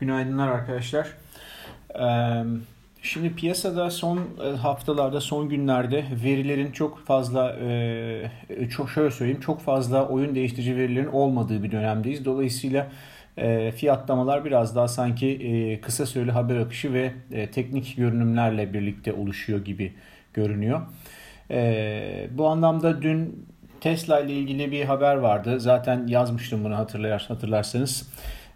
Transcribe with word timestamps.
Günaydınlar 0.00 0.48
arkadaşlar. 0.48 1.08
Şimdi 3.02 3.34
piyasada 3.34 3.90
son 3.90 4.20
haftalarda, 4.62 5.20
son 5.20 5.48
günlerde 5.48 6.04
verilerin 6.24 6.72
çok 6.72 7.06
fazla, 7.06 7.56
çok 8.70 8.90
şöyle 8.90 9.10
söyleyeyim, 9.10 9.40
çok 9.40 9.60
fazla 9.60 10.08
oyun 10.08 10.34
değiştirici 10.34 10.76
verilerin 10.76 11.06
olmadığı 11.06 11.62
bir 11.62 11.72
dönemdeyiz. 11.72 12.24
Dolayısıyla 12.24 12.86
fiyatlamalar 13.76 14.44
biraz 14.44 14.76
daha 14.76 14.88
sanki 14.88 15.80
kısa 15.82 16.06
süreli 16.06 16.30
haber 16.30 16.56
akışı 16.56 16.92
ve 16.92 17.12
teknik 17.52 17.96
görünümlerle 17.96 18.72
birlikte 18.72 19.12
oluşuyor 19.12 19.64
gibi 19.64 19.92
görünüyor. 20.34 20.80
Bu 22.30 22.48
anlamda 22.48 23.02
dün 23.02 23.46
Tesla 23.80 24.20
ile 24.20 24.32
ilgili 24.32 24.72
bir 24.72 24.84
haber 24.84 25.16
vardı. 25.16 25.60
Zaten 25.60 26.06
yazmıştım 26.06 26.64
bunu 26.64 26.76
hatırlar, 26.76 27.24
hatırlarsanız. 27.28 28.10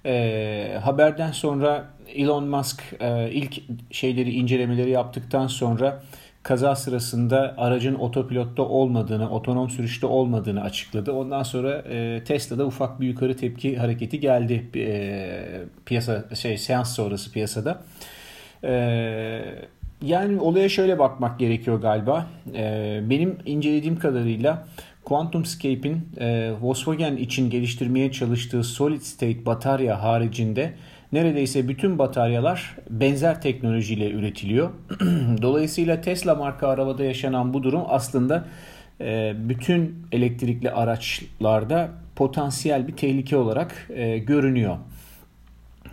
E, 0.07 0.79
haberden 0.83 1.33
sonra 1.33 1.85
Elon 2.15 2.45
Musk 2.45 2.83
e, 3.01 3.31
ilk 3.31 3.63
şeyleri 3.91 4.31
incelemeleri 4.31 4.91
yaptıktan 4.91 5.47
sonra 5.47 6.03
kaza 6.43 6.77
sırasında 6.77 7.55
aracın 7.59 7.95
otopilotta 7.95 8.63
olmadığını, 8.63 9.31
otonom 9.31 9.71
sürüşte 9.71 10.07
olmadığını 10.07 10.63
açıkladı. 10.63 11.13
Ondan 11.13 11.43
sonra 11.43 11.83
e, 11.91 12.25
Tesla'da 12.25 12.67
ufak 12.67 13.01
bir 13.01 13.07
yukarı 13.07 13.37
tepki 13.37 13.77
hareketi 13.77 14.21
geldi 14.21 14.71
e, 14.77 15.61
piyasa 15.87 16.25
şey 16.35 16.59
seans 16.59 16.95
sonrası 16.97 17.33
piyasada. 17.33 17.83
E, 18.65 18.73
yani 20.03 20.41
olaya 20.41 20.69
şöyle 20.69 20.99
bakmak 20.99 21.39
gerekiyor 21.39 21.81
galiba. 21.81 22.27
E, 22.55 23.01
benim 23.11 23.39
incelediğim 23.47 23.99
kadarıyla 23.99 24.67
QuantumScape'in 25.09 26.09
e, 26.21 26.53
Volkswagen 26.61 27.17
için 27.17 27.51
geliştirmeye 27.51 28.13
çalıştığı 28.13 28.65
solid 28.65 29.01
state 29.01 29.47
batarya 29.47 30.03
haricinde 30.03 30.75
neredeyse 31.13 31.69
bütün 31.69 31.99
bataryalar 31.99 32.77
benzer 32.91 33.43
teknolojiyle 33.43 34.11
üretiliyor. 34.11 34.71
Dolayısıyla 35.43 36.01
Tesla 36.01 36.35
marka 36.35 36.69
arabada 36.69 37.05
yaşanan 37.05 37.55
bu 37.55 37.63
durum 37.63 37.83
aslında 37.89 38.45
e, 39.01 39.33
bütün 39.37 40.07
elektrikli 40.13 40.71
araçlarda 40.71 41.89
potansiyel 42.17 42.89
bir 42.89 42.97
tehlike 42.97 43.37
olarak 43.37 43.89
e, 43.95 44.19
görünüyor. 44.19 44.77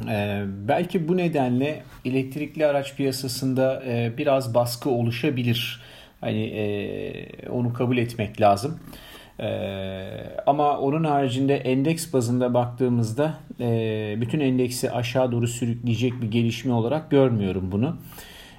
E, 0.09 0.43
belki 0.67 1.07
bu 1.07 1.17
nedenle 1.17 1.83
elektrikli 2.05 2.65
araç 2.65 2.95
piyasasında 2.95 3.83
e, 3.85 4.17
biraz 4.17 4.53
baskı 4.53 4.89
oluşabilir. 4.89 5.81
Hani 6.21 6.43
e, 6.43 7.49
onu 7.49 7.73
kabul 7.73 7.97
etmek 7.97 8.41
lazım. 8.41 8.79
Ee, 9.39 10.07
ama 10.47 10.77
onun 10.77 11.03
haricinde 11.03 11.55
endeks 11.55 12.13
bazında 12.13 12.53
baktığımızda 12.53 13.33
e, 13.59 14.15
bütün 14.21 14.39
endeksi 14.39 14.91
aşağı 14.91 15.31
doğru 15.31 15.47
sürükleyecek 15.47 16.21
bir 16.21 16.31
gelişme 16.31 16.73
olarak 16.73 17.11
görmüyorum 17.11 17.71
bunu. 17.71 17.97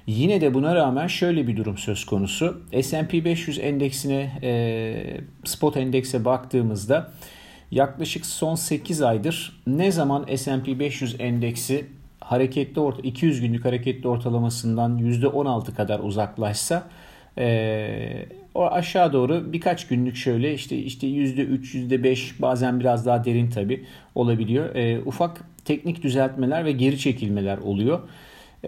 Yine 0.07 0.41
de 0.41 0.53
buna 0.53 0.75
rağmen 0.75 1.07
şöyle 1.07 1.47
bir 1.47 1.57
durum 1.57 1.77
söz 1.77 2.05
konusu. 2.05 2.61
S&P 2.81 3.25
500 3.25 3.59
endeksine 3.59 4.31
e, 4.43 5.21
spot 5.45 5.77
endekse 5.77 6.25
baktığımızda 6.25 7.11
yaklaşık 7.71 8.25
son 8.25 8.55
8 8.55 9.01
aydır 9.01 9.61
ne 9.67 9.91
zaman 9.91 10.25
S&P 10.35 10.79
500 10.79 11.15
endeksi 11.19 11.85
hareketli 12.19 12.81
orta 12.81 13.01
200 13.01 13.41
günlük 13.41 13.65
hareketli 13.65 14.07
ortalamasından 14.07 14.97
%16 14.97 15.75
kadar 15.75 15.99
uzaklaşsa 15.99 16.83
e, 17.37 18.25
o 18.55 18.65
aşağı 18.65 19.13
doğru 19.13 19.53
birkaç 19.53 19.87
günlük 19.87 20.15
şöyle 20.15 20.53
işte 20.53 20.77
işte 20.77 21.07
%3, 21.07 21.75
%5 21.75 22.41
bazen 22.41 22.79
biraz 22.79 23.05
daha 23.05 23.25
derin 23.25 23.49
tabi 23.49 23.85
olabiliyor. 24.15 24.75
E, 24.75 24.99
ufak 25.05 25.43
teknik 25.65 26.03
düzeltmeler 26.03 26.65
ve 26.65 26.71
geri 26.71 26.99
çekilmeler 26.99 27.57
oluyor. 27.57 27.99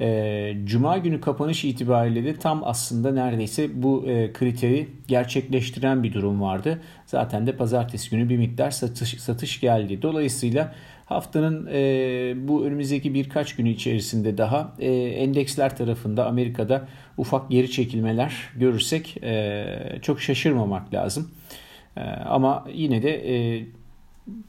E, 0.01 0.57
Cuma 0.63 0.97
günü 0.97 1.21
kapanış 1.21 1.65
itibariyle 1.65 2.25
de 2.25 2.35
tam 2.35 2.61
aslında 2.63 3.11
neredeyse 3.11 3.83
bu 3.83 4.05
e, 4.07 4.33
kriteri 4.33 4.87
gerçekleştiren 5.07 6.03
bir 6.03 6.13
durum 6.13 6.41
vardı. 6.41 6.81
Zaten 7.05 7.47
de 7.47 7.51
pazartesi 7.51 8.09
günü 8.09 8.29
bir 8.29 8.37
miktar 8.37 8.71
satış, 8.71 9.21
satış 9.21 9.59
geldi. 9.59 10.01
Dolayısıyla 10.01 10.73
Haftanın 11.09 11.69
e, 11.73 12.33
bu 12.47 12.65
önümüzdeki 12.65 13.13
birkaç 13.13 13.55
günü 13.55 13.69
içerisinde 13.69 14.37
daha 14.37 14.75
e, 14.79 14.91
endeksler 14.93 15.77
tarafında 15.77 16.25
Amerika'da 16.25 16.87
ufak 17.19 17.49
geri 17.49 17.71
çekilmeler 17.71 18.49
görürsek 18.55 19.17
e, 19.23 19.99
çok 20.01 20.21
şaşırmamak 20.21 20.93
lazım. 20.93 21.31
E, 21.97 22.01
ama 22.09 22.65
yine 22.73 23.03
de 23.03 23.11
e, 23.35 23.65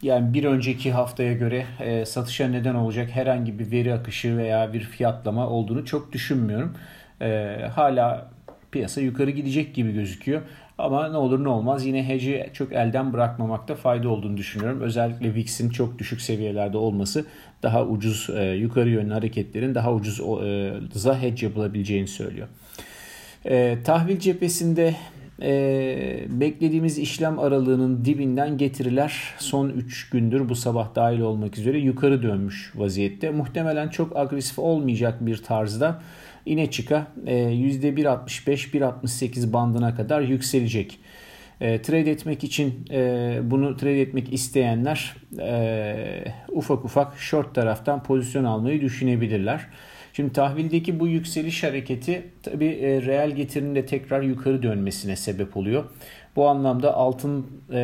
yani 0.03 0.35
bir 0.35 0.45
önceki 0.45 0.93
haftaya 0.93 1.33
göre 1.33 1.67
e, 1.81 2.07
satışa 2.07 2.49
neden 2.49 2.75
olacak 2.75 3.11
herhangi 3.11 3.59
bir 3.59 3.71
veri 3.71 3.95
akışı 3.95 4.37
veya 4.37 4.73
bir 4.73 4.81
fiyatlama 4.81 5.49
olduğunu 5.49 5.85
çok 5.85 6.13
düşünmüyorum. 6.13 6.77
E, 7.21 7.57
hala 7.75 8.31
piyasa 8.73 9.01
yukarı 9.01 9.31
gidecek 9.31 9.75
gibi 9.75 9.93
gözüküyor. 9.93 10.43
Ama 10.79 11.09
ne 11.09 11.17
olur 11.17 11.45
ne 11.45 11.49
olmaz 11.49 11.87
yine 11.87 12.09
hedge'i 12.09 12.51
çok 12.53 12.73
elden 12.73 13.13
bırakmamakta 13.13 13.75
fayda 13.75 14.09
olduğunu 14.09 14.37
düşünüyorum. 14.37 14.81
Özellikle 14.81 15.35
VIX'in 15.35 15.71
çok 15.71 15.99
düşük 15.99 16.21
seviyelerde 16.21 16.77
olması 16.77 17.27
daha 17.63 17.87
ucuz 17.87 18.31
e, 18.37 18.45
yukarı 18.45 18.89
yönlü 18.89 19.13
hareketlerin 19.13 19.75
daha 19.75 19.95
ucuz 19.95 20.21
e, 20.21 21.21
hedge 21.21 21.47
yapılabileceğini 21.47 22.09
söylüyor. 22.09 22.49
E, 23.45 23.79
tahvil 23.85 24.19
cephesinde 24.19 24.95
e, 25.43 26.25
beklediğimiz 26.29 26.99
işlem 26.99 27.39
aralığının 27.39 28.05
dibinden 28.05 28.59
getiriler 28.59 29.35
son 29.39 29.69
3 29.69 30.11
gündür 30.11 30.49
bu 30.49 30.55
sabah 30.55 30.95
dahil 30.95 31.21
olmak 31.21 31.59
üzere 31.59 31.79
yukarı 31.79 32.23
dönmüş 32.23 32.73
vaziyette. 32.75 33.31
Muhtemelen 33.31 33.89
çok 33.89 34.17
agresif 34.17 34.59
olmayacak 34.59 35.27
bir 35.27 35.37
tarzda 35.37 36.03
ine 36.47 36.71
çıka 36.71 37.07
%1.65-1.68 37.27 39.53
bandına 39.53 39.95
kadar 39.95 40.21
yükselecek. 40.21 40.99
E, 41.61 41.83
trade 41.83 42.11
etmek 42.11 42.45
için 42.45 42.85
e, 42.91 43.39
bunu 43.43 43.77
trade 43.77 44.03
etmek 44.03 44.33
isteyenler 44.33 45.17
e, 45.39 46.25
ufak 46.49 46.85
ufak 46.85 47.19
short 47.19 47.55
taraftan 47.55 48.03
pozisyon 48.03 48.45
almayı 48.45 48.81
düşünebilirler. 48.81 49.67
Şimdi 50.13 50.33
tahvildeki 50.33 51.01
bu 51.01 51.09
yükseliş 51.09 51.65
hareketi 51.65 52.23
tabi 52.43 52.67
e, 52.67 53.03
reel 53.03 53.31
getirinin 53.31 53.75
de 53.75 53.87
tekrar 53.87 54.23
yukarı 54.23 54.63
dönmesine 54.63 55.17
sebep 55.17 55.57
oluyor. 55.57 55.85
Bu 56.37 56.49
anlamda 56.49 56.95
altın 56.95 57.47
e, 57.73 57.79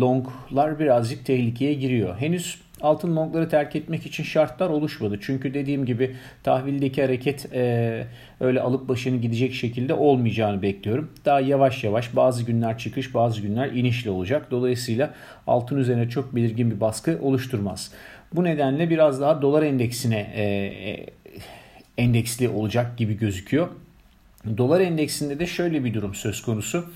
longlar 0.00 0.78
birazcık 0.78 1.26
tehlikeye 1.26 1.74
giriyor. 1.74 2.16
Henüz 2.16 2.60
altın 2.80 3.16
longları 3.16 3.48
terk 3.48 3.76
etmek 3.76 4.06
için 4.06 4.24
şartlar 4.24 4.70
oluşmadı. 4.70 5.18
Çünkü 5.20 5.54
dediğim 5.54 5.86
gibi 5.86 6.16
tahvildeki 6.42 7.02
hareket 7.02 7.52
e, 7.52 8.04
öyle 8.40 8.60
alıp 8.60 8.88
başını 8.88 9.16
gidecek 9.16 9.54
şekilde 9.54 9.94
olmayacağını 9.94 10.62
bekliyorum. 10.62 11.10
Daha 11.24 11.40
yavaş 11.40 11.84
yavaş 11.84 12.16
bazı 12.16 12.44
günler 12.44 12.78
çıkış 12.78 13.14
bazı 13.14 13.40
günler 13.40 13.70
inişli 13.70 14.10
olacak. 14.10 14.50
Dolayısıyla 14.50 15.14
altın 15.46 15.76
üzerine 15.76 16.08
çok 16.08 16.36
belirgin 16.36 16.70
bir 16.70 16.80
baskı 16.80 17.18
oluşturmaz. 17.22 17.92
Bu 18.34 18.44
nedenle 18.44 18.90
biraz 18.90 19.20
daha 19.20 19.42
dolar 19.42 19.62
endeksine 19.62 20.32
e, 20.34 20.42
e, 20.42 21.06
endeksli 21.98 22.48
olacak 22.48 22.98
gibi 22.98 23.18
gözüküyor. 23.18 23.68
Dolar 24.58 24.80
endeksinde 24.80 25.38
de 25.38 25.46
şöyle 25.46 25.84
bir 25.84 25.94
durum 25.94 26.14
söz 26.14 26.42
konusu. 26.42 26.90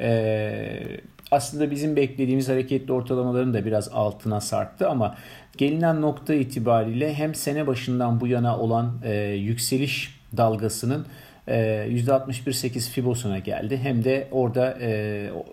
Ee, 0.00 0.82
aslında 1.30 1.70
bizim 1.70 1.96
beklediğimiz 1.96 2.48
hareketli 2.48 2.92
ortalamaların 2.92 3.54
da 3.54 3.64
biraz 3.64 3.88
altına 3.88 4.40
sarktı 4.40 4.88
ama 4.88 5.16
gelinen 5.56 6.00
nokta 6.00 6.34
itibariyle 6.34 7.14
hem 7.14 7.34
sene 7.34 7.66
başından 7.66 8.20
bu 8.20 8.26
yana 8.26 8.58
olan 8.58 9.00
e, 9.04 9.14
yükseliş 9.24 10.20
dalgasının 10.36 11.06
e, 11.48 11.56
%61.8 11.90 12.90
Fibos'una 12.90 13.38
geldi. 13.38 13.80
Hem 13.82 14.04
de 14.04 14.28
orada 14.30 14.78
e, 14.80 15.30
o, 15.32 15.44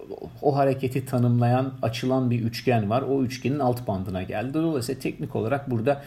o 0.42 0.56
hareketi 0.56 1.06
tanımlayan 1.06 1.74
açılan 1.82 2.32
bir 2.32 2.42
üçgen 2.42 2.90
var. 2.90 3.02
O 3.02 3.24
üçgenin 3.24 3.60
alt 3.60 3.88
bandına 3.88 4.24
geldi. 4.24 4.54
Dolayısıyla 4.54 5.02
teknik 5.02 5.36
olarak 5.36 5.72
burada 5.72 6.04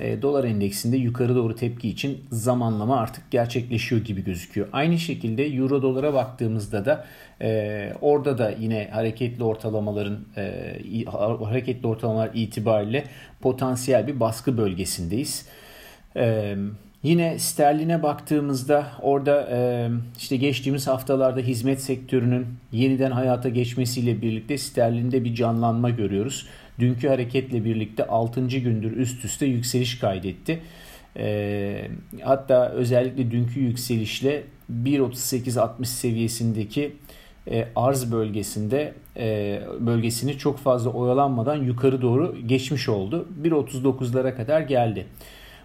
e, 0.00 0.22
dolar 0.22 0.44
endeksinde 0.44 0.96
yukarı 0.96 1.34
doğru 1.34 1.54
tepki 1.54 1.88
için 1.88 2.24
zamanlama 2.30 3.00
artık 3.00 3.30
gerçekleşiyor 3.30 4.04
gibi 4.04 4.24
gözüküyor. 4.24 4.68
Aynı 4.72 4.98
şekilde 4.98 5.46
euro 5.46 5.82
dolara 5.82 6.14
baktığımızda 6.14 6.84
da 6.84 7.06
e, 7.40 7.92
orada 8.00 8.38
da 8.38 8.50
yine 8.50 8.88
hareketli 8.92 9.44
ortalamaların 9.44 10.18
e, 10.36 11.04
hareketli 11.44 11.86
ortalamalar 11.86 12.30
itibariyle 12.34 13.04
potansiyel 13.40 14.06
bir 14.06 14.20
baskı 14.20 14.58
bölgesindeyiz. 14.58 15.46
E, 16.16 16.56
Yine 17.06 17.38
sterline 17.38 18.02
baktığımızda 18.02 18.86
orada 19.02 19.48
e, 19.50 19.88
işte 20.18 20.36
geçtiğimiz 20.36 20.86
haftalarda 20.86 21.40
hizmet 21.40 21.80
sektörünün 21.80 22.46
yeniden 22.72 23.10
hayata 23.10 23.48
geçmesiyle 23.48 24.22
birlikte 24.22 24.58
sterlinde 24.58 25.24
bir 25.24 25.34
canlanma 25.34 25.90
görüyoruz. 25.90 26.46
Dünkü 26.78 27.08
hareketle 27.08 27.64
birlikte 27.64 28.06
6. 28.06 28.46
gündür 28.46 28.96
üst 28.96 29.24
üste 29.24 29.46
yükseliş 29.46 29.98
kaydetti. 29.98 30.60
E, 31.16 31.88
hatta 32.22 32.68
özellikle 32.68 33.30
dünkü 33.30 33.60
yükselişle 33.60 34.42
1.38.60 34.84 35.84
seviyesindeki 35.84 36.96
e, 37.50 37.68
arz 37.76 38.12
bölgesinde 38.12 38.94
e, 39.16 39.60
bölgesini 39.80 40.38
çok 40.38 40.58
fazla 40.58 40.90
oyalanmadan 40.90 41.56
yukarı 41.56 42.02
doğru 42.02 42.36
geçmiş 42.46 42.88
oldu. 42.88 43.28
1.39'lara 43.42 44.36
kadar 44.36 44.60
geldi. 44.60 45.06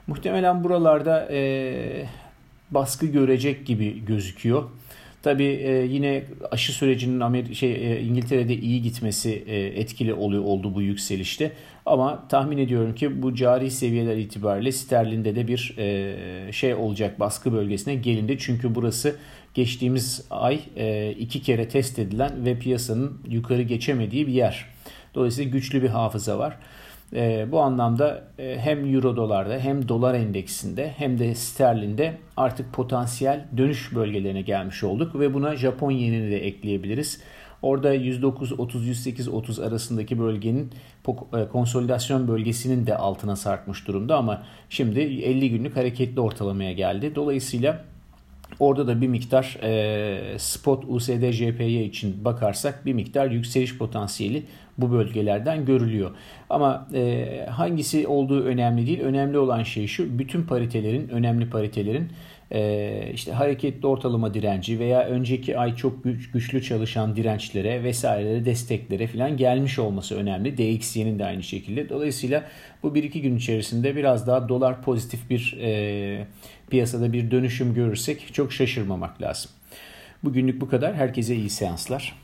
Muhtemelen 0.07 0.63
buralarda 0.63 1.27
e, 1.31 2.05
baskı 2.71 3.05
görecek 3.05 3.65
gibi 3.65 4.05
gözüküyor. 4.05 4.63
Tabii 5.23 5.43
e, 5.43 5.71
yine 5.71 6.23
aşı 6.51 6.73
sürecinin 6.73 7.19
Amer 7.19 7.53
şey 7.53 7.71
e, 7.71 8.01
İngiltere'de 8.01 8.55
iyi 8.55 8.81
gitmesi 8.81 9.43
e, 9.47 9.57
etkili 9.57 10.13
oluyor 10.13 10.43
oldu 10.43 10.75
bu 10.75 10.81
yükselişte. 10.81 11.51
Ama 11.85 12.27
tahmin 12.27 12.57
ediyorum 12.57 12.95
ki 12.95 13.21
bu 13.21 13.35
cari 13.35 13.71
seviyeler 13.71 14.17
itibariyle 14.17 14.71
sterlinde 14.71 15.35
de 15.35 15.47
bir 15.47 15.75
e, 15.77 16.51
şey 16.51 16.73
olacak 16.73 17.19
baskı 17.19 17.53
bölgesine 17.53 17.95
gelindi. 17.95 18.37
Çünkü 18.39 18.75
burası 18.75 19.15
geçtiğimiz 19.53 20.25
ay 20.29 20.59
e, 20.77 21.11
iki 21.19 21.41
kere 21.41 21.67
test 21.67 21.99
edilen 21.99 22.45
ve 22.45 22.59
piyasanın 22.59 23.21
yukarı 23.27 23.61
geçemediği 23.61 24.27
bir 24.27 24.33
yer. 24.33 24.65
Dolayısıyla 25.15 25.51
güçlü 25.51 25.83
bir 25.83 25.89
hafıza 25.89 26.39
var. 26.39 26.57
E, 27.13 27.51
bu 27.51 27.59
anlamda 27.59 28.23
e, 28.39 28.57
hem 28.59 28.95
euro 28.95 29.15
dolarda 29.15 29.59
hem 29.59 29.87
dolar 29.87 30.13
endeksinde 30.13 30.93
hem 30.97 31.19
de 31.19 31.35
sterlinde 31.35 32.17
artık 32.37 32.73
potansiyel 32.73 33.45
dönüş 33.57 33.95
bölgelerine 33.95 34.41
gelmiş 34.41 34.83
olduk 34.83 35.19
ve 35.19 35.33
buna 35.33 35.55
Japon 35.55 35.91
yenini 35.91 36.31
de 36.31 36.45
ekleyebiliriz. 36.45 37.21
Orada 37.61 37.95
109-30-108-30 37.95 39.67
arasındaki 39.67 40.19
bölgenin 40.19 40.71
e, 41.33 41.47
konsolidasyon 41.47 42.27
bölgesinin 42.27 42.87
de 42.87 42.97
altına 42.97 43.35
sarkmış 43.35 43.87
durumda 43.87 44.17
ama 44.17 44.43
şimdi 44.69 44.99
50 44.99 45.49
günlük 45.49 45.75
hareketli 45.75 46.21
ortalamaya 46.21 46.73
geldi. 46.73 47.15
Dolayısıyla 47.15 47.83
Orada 48.59 48.87
da 48.87 49.01
bir 49.01 49.07
miktar 49.07 49.57
e, 49.63 50.39
spot 50.39 50.83
USD 50.87 51.31
JPY 51.31 51.83
için 51.83 52.25
bakarsak 52.25 52.85
bir 52.85 52.93
miktar 52.93 53.31
yükseliş 53.31 53.77
potansiyeli 53.77 54.43
bu 54.81 54.91
bölgelerden 54.91 55.65
görülüyor. 55.65 56.11
Ama 56.49 56.87
e, 56.93 57.45
hangisi 57.49 58.07
olduğu 58.07 58.43
önemli 58.43 58.87
değil. 58.87 58.99
Önemli 58.99 59.37
olan 59.37 59.63
şey 59.63 59.87
şu 59.87 60.19
bütün 60.19 60.43
paritelerin, 60.43 61.09
önemli 61.09 61.49
paritelerin 61.49 62.09
e, 62.51 63.11
işte 63.13 63.31
hareketli 63.31 63.87
ortalama 63.87 64.33
direnci 64.33 64.79
veya 64.79 65.05
önceki 65.05 65.57
ay 65.57 65.75
çok 65.75 66.03
güç, 66.03 66.31
güçlü 66.31 66.63
çalışan 66.63 67.15
dirençlere 67.15 67.83
vesairelere 67.83 68.45
desteklere 68.45 69.07
falan 69.07 69.37
gelmiş 69.37 69.79
olması 69.79 70.15
önemli. 70.15 70.57
DXY'nin 70.57 71.19
de 71.19 71.25
aynı 71.25 71.43
şekilde. 71.43 71.89
Dolayısıyla 71.89 72.43
bu 72.83 72.87
1-2 72.87 73.19
gün 73.19 73.37
içerisinde 73.37 73.95
biraz 73.95 74.27
daha 74.27 74.49
dolar 74.49 74.81
pozitif 74.81 75.29
bir 75.29 75.57
e, 75.61 76.27
piyasada 76.69 77.13
bir 77.13 77.31
dönüşüm 77.31 77.73
görürsek 77.73 78.33
çok 78.33 78.53
şaşırmamak 78.53 79.21
lazım. 79.21 79.51
Bugünlük 80.23 80.61
bu 80.61 80.69
kadar. 80.69 80.95
Herkese 80.95 81.35
iyi 81.35 81.49
seanslar. 81.49 82.15